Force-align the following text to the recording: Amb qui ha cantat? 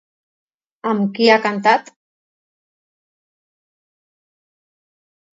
Amb 0.91 1.09
qui 1.17 1.27
ha 1.33 1.35
cantat? 1.43 1.91